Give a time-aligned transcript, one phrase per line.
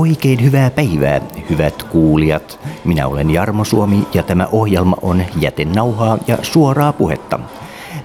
[0.00, 1.20] oikein hyvää päivää,
[1.50, 2.60] hyvät kuulijat.
[2.84, 7.40] Minä olen Jarmo Suomi ja tämä ohjelma on jätenauhaa ja suoraa puhetta.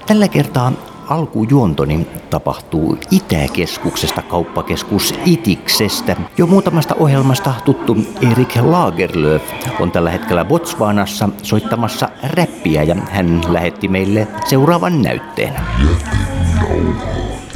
[0.06, 0.72] Tällä kertaa
[1.10, 6.16] alkujuontoni tapahtuu Itäkeskuksesta kauppakeskus Itiksestä.
[6.38, 7.98] Jo muutamasta ohjelmasta tuttu
[8.32, 9.44] Erik Lagerlöf
[9.80, 15.54] on tällä hetkellä Botswanassa soittamassa räppiä ja hän lähetti meille seuraavan näytteen.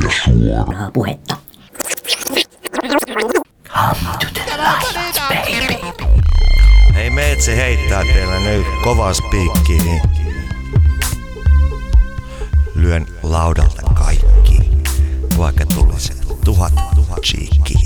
[0.03, 1.35] ja suoraa puhetta.
[3.79, 4.28] Come to
[6.95, 10.01] Hei meitsi heittää teillä nyt kovaa spiikkiä.
[12.75, 14.59] Lyön laudalta kaikki,
[15.37, 16.13] vaikka tulisi
[16.45, 16.73] tuhat
[17.25, 17.59] cheekkiä.
[17.59, 17.78] En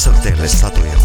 [0.00, 1.00] Naiset, tässä on teille satujen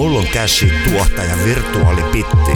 [0.00, 2.50] Mulla on cashi tuottaja virtuaalipitti.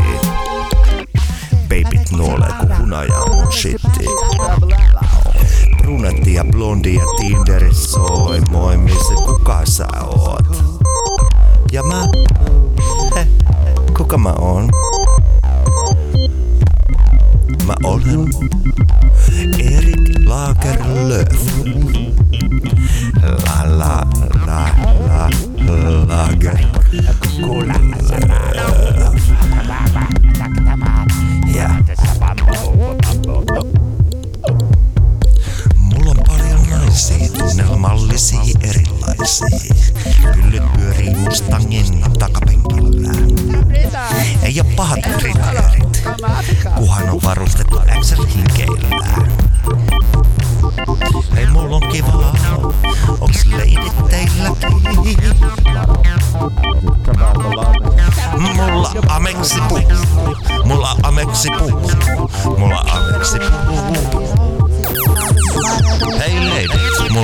[1.69, 4.05] Babyt nuolee kun hunaja on shitti.
[5.83, 8.41] Brunetti ja blondi ja Tinder soi.
[8.51, 10.63] Moi, missä kuka sä oot?
[11.73, 12.05] Ja mä?
[13.17, 13.27] Heh,
[13.97, 14.71] kuka mä oon?
[17.67, 18.29] Mä olen
[19.59, 21.29] Erik Lagerlöf.
[23.23, 24.07] La la
[24.47, 24.69] la
[25.07, 25.35] la
[27.41, 27.67] Lager.
[28.55, 29.54] Ja.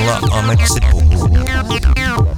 [0.01, 2.30] Mola a Mexiku.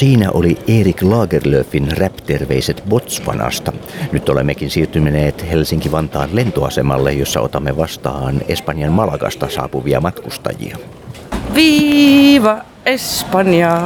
[0.00, 3.72] Siinä oli Erik Lagerlöfin rap-terveiset Botswanasta.
[4.12, 10.76] Nyt olemmekin siirtyneet Helsinki-Vantaan lentoasemalle, jossa otamme vastaan Espanjan Malagasta saapuvia matkustajia.
[11.54, 13.80] Viiva Espanja.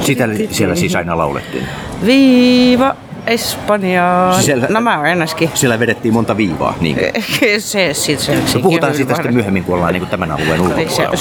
[0.00, 1.64] Sitä siellä siis aina laulettiin.
[2.06, 2.96] Viiva
[3.28, 4.32] Espanja.
[4.40, 5.50] Siellä- No mä oon ennäskin.
[5.54, 6.74] Siellä vedettiin monta viivaa.
[6.80, 7.12] Niin kuin.
[7.62, 11.18] Se, sit se, No puhutaan siitä sitten myöhemmin, kun ollaan niin kuin tämän alueen ulkopuolella.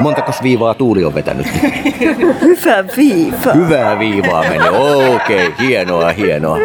[0.00, 1.46] Montakos viivaa Tuuli on vetänyt?
[2.40, 3.52] Hyvä viiva.
[3.54, 4.68] Hyvää viivaa meni.
[4.68, 6.58] Okei, okay, hienoa, hienoa.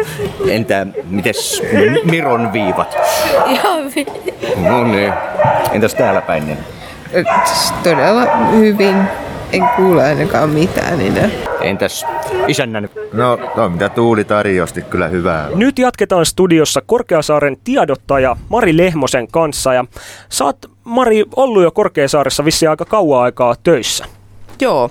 [0.48, 1.62] Entä mites
[2.04, 2.96] Miron viivat?
[4.56, 5.12] No niin.
[5.72, 6.46] Entäs täällä päin?
[6.46, 6.58] Niin?
[7.82, 8.96] todella hyvin.
[9.54, 11.28] En kuule ainakaan mitään enää.
[11.60, 12.06] Entäs
[12.48, 12.88] isännän?
[13.12, 15.48] No, no mitä Tuuli tarjosti, kyllä hyvää.
[15.54, 19.74] Nyt jatketaan studiossa Korkeasaaren tiedottaja Mari Lehmosen kanssa.
[19.74, 19.84] Ja
[20.28, 24.04] sä oot, Mari, ollut jo Korkeasaaressa vissiin aika kauan aikaa töissä.
[24.60, 24.90] Joo.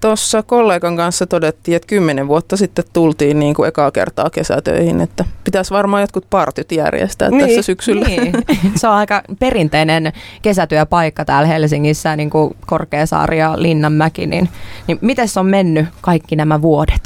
[0.00, 5.24] Tuossa kollegan kanssa todettiin, että kymmenen vuotta sitten tultiin niin kuin ekaa kertaa kesätöihin, että
[5.44, 7.46] pitäisi varmaan jotkut partyt järjestää niin.
[7.46, 8.06] tässä syksyllä.
[8.06, 8.32] Niin.
[8.80, 10.12] Se on aika perinteinen
[10.42, 14.26] kesätyöpaikka täällä Helsingissä, niin kuin Korkeasaari ja Linnanmäki.
[14.26, 14.48] Niin,
[14.86, 16.99] niin miten se on mennyt kaikki nämä vuodet?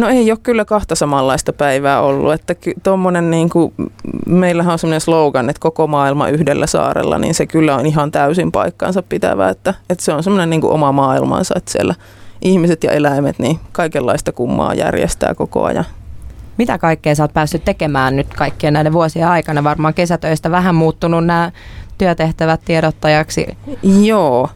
[0.00, 3.74] No ei ole kyllä kahta samanlaista päivää ollut, että tuommoinen niin kuin,
[4.26, 8.52] meillähän on semmoinen slogan, että koko maailma yhdellä saarella, niin se kyllä on ihan täysin
[8.52, 11.94] paikkaansa pitävä, että, että se on semmoinen niin kuin oma maailmansa, että siellä
[12.42, 15.84] ihmiset ja eläimet niin kaikenlaista kummaa järjestää koko ajan.
[16.56, 19.64] Mitä kaikkea sä oot päässyt tekemään nyt kaikkien näiden vuosien aikana?
[19.64, 21.50] Varmaan kesätöistä vähän muuttunut nämä
[21.98, 23.46] työtehtävät tiedottajaksi.
[24.02, 24.48] Joo,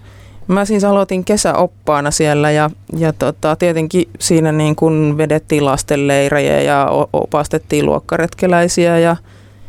[0.49, 6.89] Mä siis aloitin kesäoppaana siellä ja, ja tota, tietenkin siinä niin kun vedettiin lastenleirejä ja
[7.13, 9.17] opastettiin luokkaretkeläisiä ja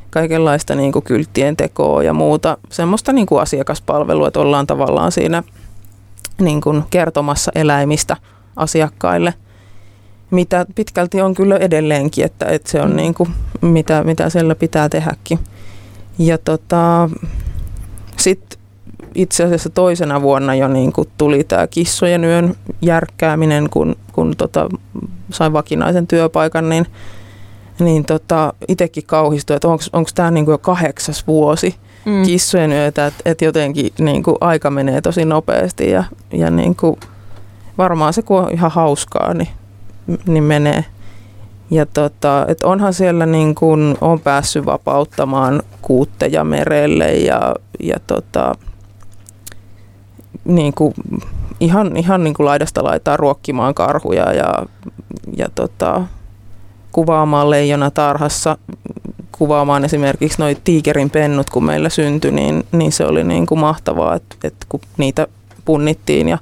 [0.10, 2.58] kaikenlaista niin kuin kylttien tekoa ja muuta.
[2.70, 5.44] Semmoista niin kuin asiakaspalvelua, että ollaan tavallaan siinä
[6.42, 8.18] niin kuin kertomassa eläimistä
[8.56, 9.34] asiakkaille,
[10.32, 13.30] mitä pitkälti on kyllä edelleenkin, että, että se on niin kuin,
[13.62, 15.40] mitä, mitä siellä pitää tehdäkin.
[16.20, 17.10] Ja tota,
[18.18, 18.60] sitten
[19.16, 24.70] itse asiassa toisena vuonna jo niin kuin tuli tämä kissojen yön järkkääminen, kun, kun tota,
[25.30, 26.86] sain vakinaisen työpaikan, niin,
[27.80, 31.76] niin tota, itsekin kauhistui, että onko tämä niin jo kahdeksas vuosi
[32.06, 32.24] mm.
[32.24, 36.04] kissojen yötä, että et jotenkin niin kuin aika menee tosi nopeasti ja,
[36.34, 37.00] ja niin kuin,
[37.78, 39.50] varmaan se kun on ihan hauskaa, niin,
[40.26, 40.86] niin menee.
[41.72, 48.56] Ja tota, et onhan siellä niin kuin, on päässyt vapauttamaan kuutteja merelle ja, ja tota,
[50.46, 50.94] niin kuin,
[51.60, 54.54] ihan, ihan niin kuin laidasta laitaa ruokkimaan karhuja ja,
[55.38, 56.02] ja tota,
[56.92, 58.58] kuvaamaan leijona tarhassa,
[59.32, 64.16] kuvaamaan esimerkiksi noin tiikerin pennut, kun meillä syntyi, niin, niin se oli niin kuin mahtavaa,
[64.16, 65.28] että, että kun niitä
[65.66, 66.38] punnittiin ja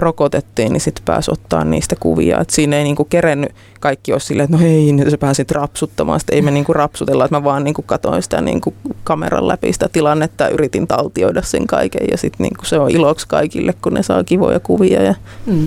[0.00, 2.40] rokotettiin, niin sitten pääsi ottaa niistä kuvia.
[2.40, 6.20] Et siinä ei niinku kerennyt kaikki olisi silleen, että no hei, nyt sä pääsit rapsuttamaan.
[6.20, 8.74] Sitten ei me niinku rapsutella, että mä vaan niinku katoin sitä niinku
[9.04, 12.06] kameran läpi sitä tilannetta ja yritin taltioida sen kaiken.
[12.10, 15.02] Ja sitten niinku se on iloksi kaikille, kun ne saa kivoja kuvia.
[15.02, 15.14] Ja,
[15.46, 15.66] mm.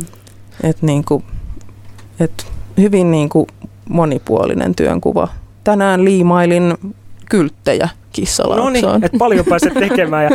[0.64, 1.24] et niinku,
[2.20, 3.48] et hyvin niinku
[3.90, 5.28] monipuolinen työnkuva.
[5.64, 6.78] Tänään liimailin
[7.30, 8.74] kylttejä kissalaaksoon.
[8.74, 10.24] No niin, että paljon pääset tekemään.
[10.24, 10.30] Ja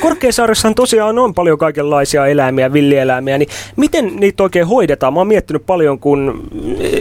[0.00, 5.12] Korkeasaaressahan tosiaan on paljon kaikenlaisia eläimiä, villieläimiä, niin miten niitä oikein hoidetaan?
[5.12, 6.48] Mä oon miettinyt paljon, kun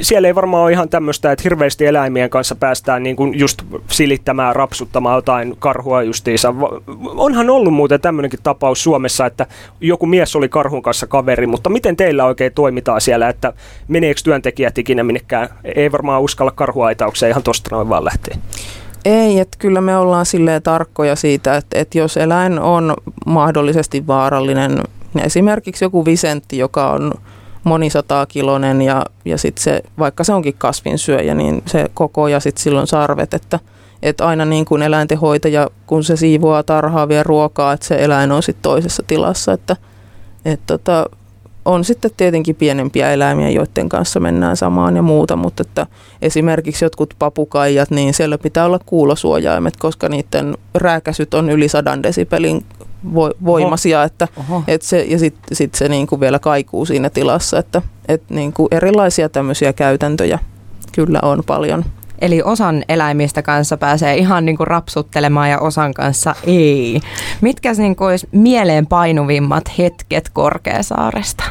[0.02, 3.62] siellä ei varmaan ole ihan tämmöistä, että hirveästi eläimien kanssa päästään niin kuin just
[3.92, 6.54] silittämään, rapsuttamaan jotain karhua justiinsa.
[7.16, 9.46] Onhan ollut muuten tämmöinenkin tapaus Suomessa, että
[9.82, 13.54] joku mies oli karhun kanssa kaveri, mutta miten teillä oikein toimitaan siellä, että
[13.88, 15.50] meneekö työntekijät ikinä minnekään?
[15.76, 18.38] Ei varmaan uskalla karhuaitaukseen ihan tosta noin vaan lähteä.
[19.06, 22.94] Ei, että kyllä me ollaan silleen tarkkoja siitä, että, että jos eläin on
[23.26, 24.84] mahdollisesti vaarallinen,
[25.24, 27.14] esimerkiksi joku visentti, joka on
[27.64, 32.64] monisataa kilonen ja, ja sitten se, vaikka se onkin kasvinsyöjä, niin se koko ja sitten
[32.64, 33.60] silloin sarvet, että,
[34.02, 38.44] että aina niin kuin eläintenhoitaja, kun se siivoaa tarhaa vie ruokaa, että se eläin on
[38.44, 39.76] sitten toisessa tilassa, että,
[40.46, 41.06] että tota,
[41.70, 45.88] on sitten tietenkin pienempiä eläimiä, joiden kanssa mennään samaan ja muuta, mutta että
[46.22, 52.66] esimerkiksi jotkut papukaijat, niin siellä pitää olla kuulosuojaimet, koska niiden rääkäsyt on yli sadan desibelin
[53.46, 54.28] voimasia, että,
[54.68, 58.54] että se, ja sitten sit se niin kuin vielä kaikuu siinä tilassa, että, että niin
[58.54, 60.40] kuin erilaisia tämmöisiä käytäntöjä
[60.92, 61.86] kyllä on paljon.
[62.22, 67.00] Eli osan eläimistä kanssa pääsee ihan niin kuin rapsuttelemaan ja osan kanssa ei.
[67.42, 71.44] Mitkä niin kuin olisi mieleen painuvimmat hetket Korkeasaaresta?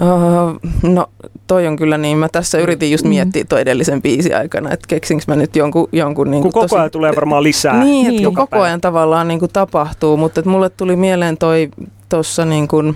[0.00, 1.06] Uh, no
[1.46, 2.18] toi on kyllä niin.
[2.18, 3.08] Mä tässä yritin just mm.
[3.08, 5.88] miettiä toi edellisen biisin aikana, että keksinkö mä nyt jonkun...
[5.92, 6.92] jonkun niin Kun koko ajan tosi...
[6.92, 7.80] tulee varmaan lisää.
[7.84, 8.34] niin, että niin.
[8.34, 11.68] koko ajan tavallaan niin kuin tapahtuu, mutta että mulle tuli mieleen toi
[12.08, 12.94] tuossa niin kuin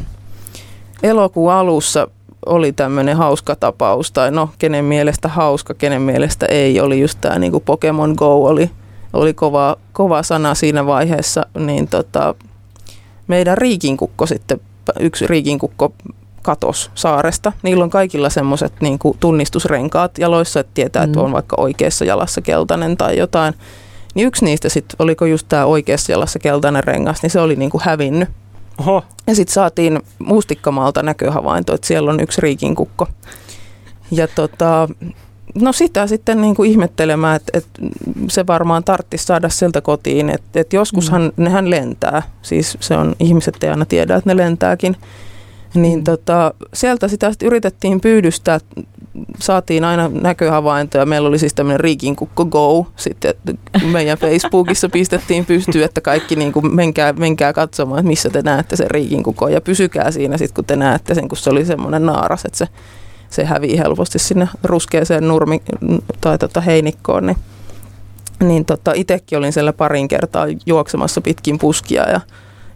[1.02, 2.08] elokuun alussa
[2.46, 7.38] oli tämmöinen hauska tapaus, tai no kenen mielestä hauska, kenen mielestä ei, oli just tämä
[7.38, 8.70] niin Pokemon Go oli,
[9.12, 12.34] oli kova, kova sana siinä vaiheessa, niin tota,
[13.26, 14.60] meidän riikinkukko sitten,
[15.00, 15.92] yksi riikinkukko
[16.42, 17.52] katos saaresta.
[17.62, 21.10] Niillä on kaikilla semmoiset niin tunnistusrenkaat jaloissa, että tietää, mm.
[21.10, 23.54] että on vaikka oikeassa jalassa keltainen tai jotain.
[24.14, 27.70] Niin yksi niistä sitten, oliko just tämä oikeassa jalassa keltainen rengas, niin se oli niin
[27.70, 28.28] kuin hävinnyt.
[28.78, 29.04] Oho.
[29.26, 33.08] Ja sitten saatiin mustikkamaalta näköhavainto, että siellä on yksi riikinkukko.
[34.10, 34.88] Ja tota,
[35.54, 37.80] no sitä sitten niin kuin ihmettelemään, että, että
[38.30, 40.30] se varmaan tarttisi saada sieltä kotiin.
[40.30, 41.44] Että, että joskushan mm.
[41.44, 44.96] nehän lentää, siis se on, ihmiset ei aina tiedä, että ne lentääkin.
[45.74, 46.04] Niin mm.
[46.04, 48.58] tota, sieltä sitä sitten yritettiin pyydystää
[49.38, 51.06] saatiin aina näköhavaintoja.
[51.06, 52.86] Meillä oli siis tämmöinen Riikinkukko Go.
[52.96, 53.34] Sitten
[53.92, 58.76] meidän Facebookissa pistettiin pystyyn, että kaikki niin kuin menkää, menkää katsomaan, että missä te näette
[58.76, 59.52] sen Riikinkukon.
[59.52, 62.68] Ja pysykää siinä sitten, kun te näette sen, kun se oli semmoinen naaras, että se,
[63.30, 65.62] se hävii helposti sinne ruskeeseen nurmi
[66.20, 67.26] tai tota heinikkoon.
[67.26, 67.36] Niin,
[68.40, 72.20] niin tota, itsekin olin siellä parin kertaa juoksemassa pitkin puskia ja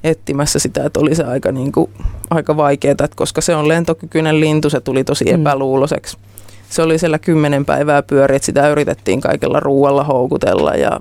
[0.04, 1.90] etsimässä sitä, että oli se aika, niin kuin,
[2.30, 6.18] aika vaikeaa, että koska se on lentokykyinen lintu, se tuli tosi epäluuloiseksi.
[6.71, 11.01] Se oli siellä kymmenen päivää pyöri, että sitä yritettiin kaikella ruualla houkutella ja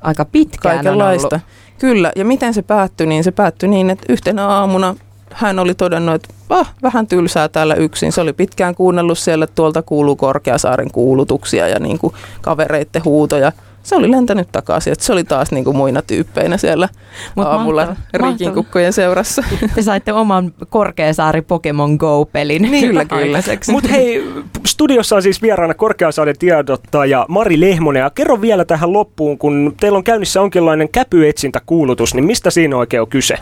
[0.00, 1.36] Aika pitkään kaikenlaista.
[1.36, 1.42] on
[1.78, 4.94] Kyllä, ja miten se päättyi, niin se päättyi niin, että yhtenä aamuna
[5.32, 8.12] hän oli todennut, että ah, vähän tylsää täällä yksin.
[8.12, 13.52] Se oli pitkään kuunnellut siellä, että tuolta kuuluu Korkeasaaren kuulutuksia ja niin kuin kavereitten huutoja.
[13.88, 16.88] Se oli lentänyt takaisin, että se oli taas niin kuin muina tyyppeinä siellä
[17.34, 19.42] Mut aamulla mahtava- riikinkukkojen seurassa.
[19.74, 22.62] Te saitte oman Korkeasaari Pokemon Go-pelin.
[22.62, 23.42] Niin, kyllä, kyllä.
[23.72, 24.32] Mutta hei,
[24.66, 28.00] studiossa on siis vieraana Korkeasaaren tiedottaja Mari Lehmonen.
[28.00, 33.00] Ja kerro vielä tähän loppuun, kun teillä on käynnissä onkinlainen käpyetsintäkuulutus, niin mistä siinä oikein
[33.00, 33.38] on kyse?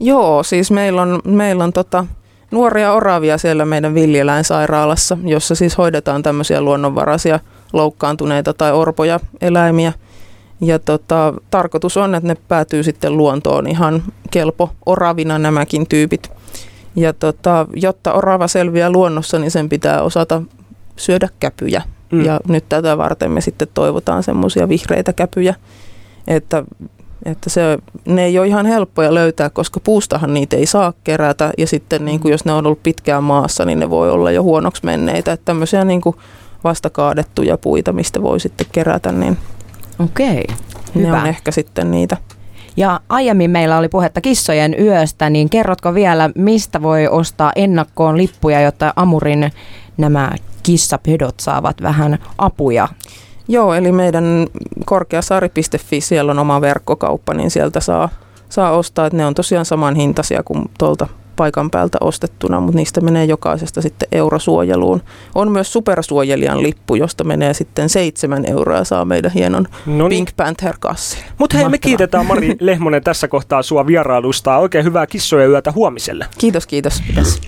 [0.00, 2.06] Joo, siis meillä on, meillä on tota,
[2.50, 7.40] nuoria oravia siellä meidän villieläinsairaalassa, jossa siis hoidetaan tämmöisiä luonnonvaraisia
[7.72, 9.92] loukkaantuneita tai orpoja eläimiä.
[10.60, 16.30] Ja tota, tarkoitus on, että ne päätyy sitten luontoon ihan kelpo oravina nämäkin tyypit.
[16.96, 20.42] Ja tota, jotta orava selviää luonnossa, niin sen pitää osata
[20.96, 21.82] syödä käpyjä.
[22.12, 22.18] Mm.
[22.18, 22.24] Mm.
[22.24, 25.54] Ja nyt tätä varten me sitten toivotaan semmoisia vihreitä käpyjä,
[26.28, 26.64] että,
[27.24, 31.50] että se, ne ei ole ihan helppoja löytää, koska puustahan niitä ei saa kerätä.
[31.58, 34.42] Ja sitten niin kuin, jos ne on ollut pitkään maassa, niin ne voi olla jo
[34.42, 35.32] huonoksi menneitä.
[35.32, 36.16] Että tämmöisiä niin kuin
[36.66, 39.38] vasta kaadettuja puita, mistä voi sitten kerätä, niin
[39.98, 40.44] Okei,
[40.94, 41.20] ne hyvä.
[41.20, 42.16] on ehkä sitten niitä.
[42.76, 48.60] Ja aiemmin meillä oli puhetta kissojen yöstä, niin kerrotko vielä, mistä voi ostaa ennakkoon lippuja,
[48.60, 49.52] jotta Amurin
[49.96, 50.30] nämä
[50.62, 52.88] kissapedot saavat vähän apuja?
[53.48, 54.46] Joo, eli meidän
[54.84, 58.08] korkeasaari.fi, siellä on oma verkkokauppa, niin sieltä saa,
[58.48, 59.06] saa ostaa.
[59.06, 63.82] Että ne on tosiaan saman hintaisia kuin tuolta paikan päältä ostettuna, mutta niistä menee jokaisesta
[63.82, 65.02] sitten eurosuojeluun.
[65.34, 70.30] On myös supersuojelijan lippu, josta menee sitten seitsemän euroa ja saa meidän hienon No Pink
[70.36, 71.18] Panther-kassin.
[71.38, 71.82] Mutta hei, me Mahtavaa.
[71.82, 74.56] kiitetään Mari Lehmonen tässä kohtaa sua vierailusta.
[74.56, 76.26] Oikein hyvää kissojen yötä huomiselle.
[76.38, 77.00] Kiitos, kiitos.
[77.00, 77.40] Kiitos.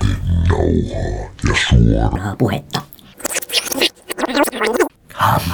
[2.38, 2.80] puhetta.
[4.16, 5.47] Come to the light,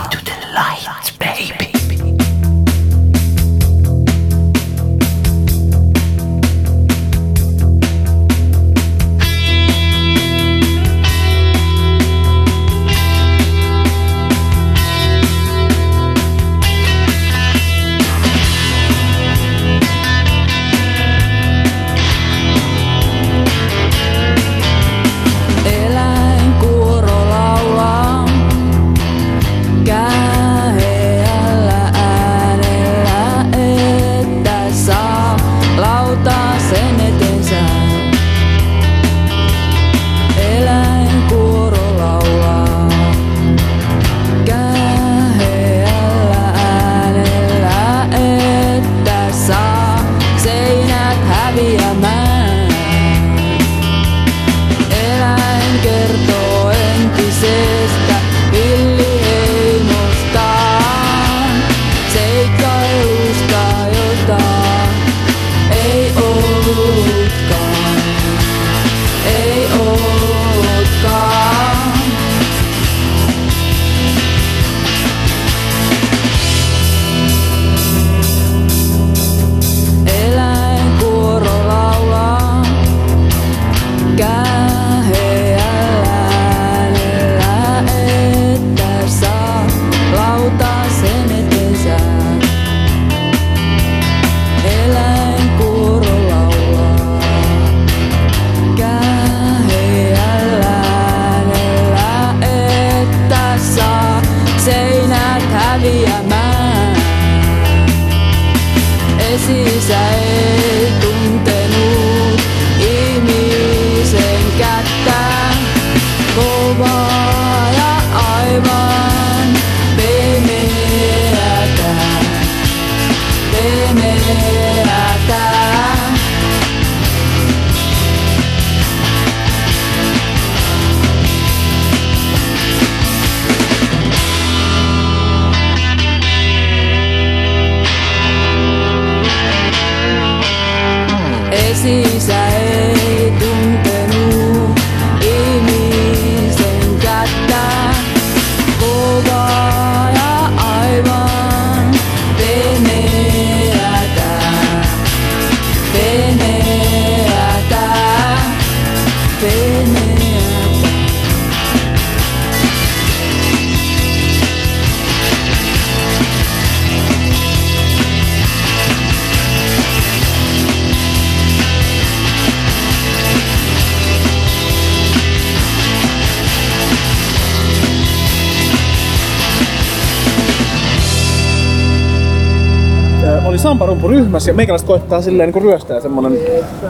[183.74, 186.38] samparumpuryhmässä ja meikäläiset koittaa silleen niin ryöstää semmonen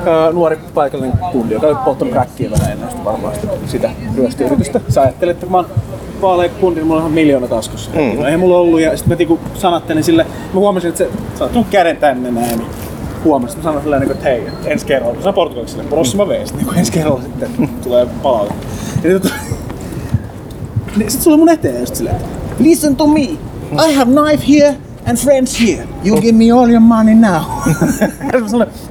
[0.07, 4.81] ää, nuori paikallinen kundi, joka oli polttanut räkkiä vähän ennen sitä varmaan sitä, sitä ryöstöyritystä.
[4.89, 5.67] Sä ajattelit, että mä oon
[6.23, 7.91] vaalea kundi, niin mulla on ihan miljoona taskussa.
[7.95, 8.21] Mm.
[8.21, 11.45] No, ei mulla ollut ja sitten mä niinku sanattelin sille, mä huomasin, että se sä
[11.45, 12.71] oot käden tänne näin, niin
[13.25, 15.89] huomasin, että mä sanoin silleen, niin kuin, että hei, että ensi kerralla, mä portugaliksi silleen,
[15.89, 18.55] prossima vez, niin ensi kerralla sitten tulee palaute.
[19.05, 19.35] Ja tota,
[20.97, 22.17] niin sit sulla mun eteen just silleen,
[22.59, 24.77] listen to me, I have knife here
[25.07, 25.87] and friends here.
[26.05, 27.43] You give me all your money now.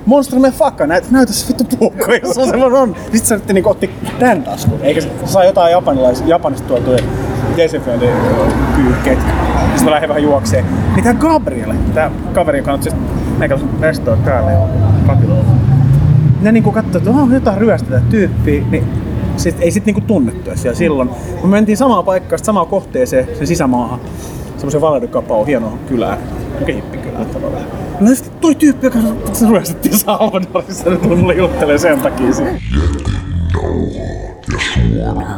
[0.06, 2.96] Monster me fucka, näytä, näytä se vittu puukko, jos on semmoinen on.
[3.04, 3.90] Sitten se sitten niinku otti
[4.20, 7.00] tän taskun, eikä se se sai jotain japanilais, japanista tuotuja
[7.58, 9.20] desinfiointikyyhkeet.
[9.20, 10.66] Sitten mä lähdin vähän juokseen.
[10.96, 12.96] Niin tää Gabriel, tää kaveri, joka on siis
[13.38, 14.52] meikäläisen restoa täällä.
[16.42, 18.84] Ne niinku katsoi, että oh, jotain ryöstettä tyyppiä, niin
[19.38, 21.10] sit, ei sit niinku tunnettu siellä silloin.
[21.44, 24.00] Me mentiin samaa paikkaa, sit samaan kohteeseen, sen sisämaahan.
[24.64, 26.18] Semmoisen Valedukapau, hienoa kylää.
[26.60, 27.66] Onko hippikylää tavallaan.
[28.00, 29.00] No sit toi tyyppi, joka
[29.34, 32.52] se ryöstettiin Salvadorissa, ne tuli mulle juttelee sen takia siitä.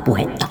[0.05, 0.47] Puhetta.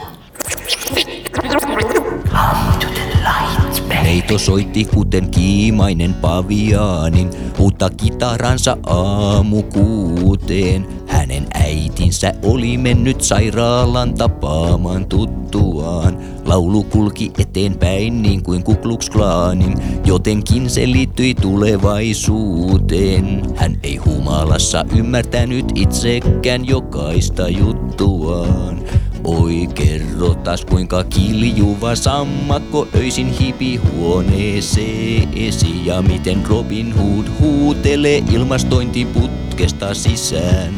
[4.15, 10.87] Neito soitti kuten kiimainen paviaanin, uutta kitaransa aamu kuuteen.
[11.07, 16.19] Hänen äitinsä oli mennyt sairaalan tapaamaan tuttuaan.
[16.45, 23.43] Laulu kulki eteenpäin niin kuin Ku Klux Klanin, jotenkin se liittyi tulevaisuuteen.
[23.57, 28.79] Hän ei humalassa ymmärtänyt itsekään jokaista juttuaan.
[29.25, 40.75] Oi kerrotas kuinka kiljuva sammakko öisin hipi huoneeseesi ja miten Robin Hood huutelee ilmastointiputkesta sisään.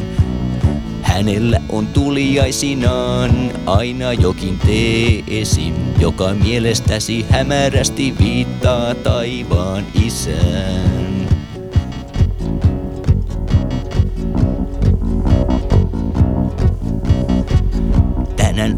[1.01, 3.31] Hänellä on tuliaisinaan
[3.65, 11.06] aina jokin teesi, joka mielestäsi hämärästi viittaa taivaan isään.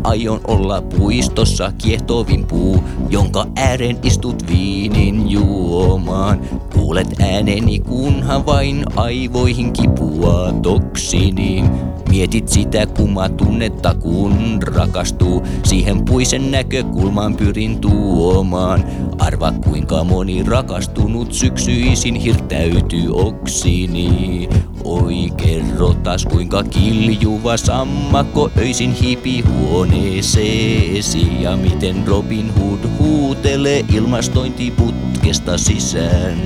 [0.09, 6.41] Aion olla puistossa kiehtovin puu, jonka ääreen istut viinin juomaan.
[6.73, 11.63] Kuulet ääneni, kunhan vain aivoihin kipua toksini.
[12.09, 15.43] Mietit sitä kummaa tunnetta, kun rakastuu.
[15.63, 18.83] Siihen puisen näkökulmaan pyrin tuomaan.
[19.19, 24.49] Arva kuinka moni rakastunut syksyisin hirttäytyy oksini.
[24.83, 35.57] Oi kerro taas kuinka kiljuva sammakko öisin hipi huoneeseesi ja miten Robin Hood huutelee ilmastointiputkesta
[35.57, 36.39] sisään.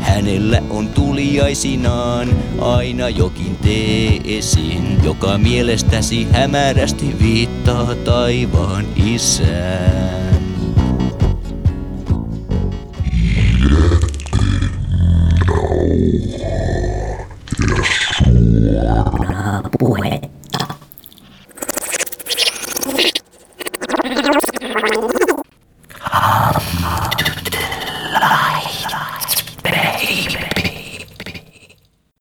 [0.00, 2.28] Hänellä on tuliaisinaan
[2.60, 10.31] aina jokin teesin, joka mielestäsi hämärästi viittaa taivaan isään.